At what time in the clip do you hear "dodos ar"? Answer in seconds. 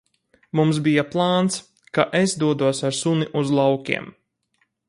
2.45-2.99